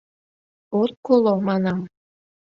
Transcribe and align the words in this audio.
—От 0.79 0.91
коло, 1.05 1.33
манам. 1.47 1.79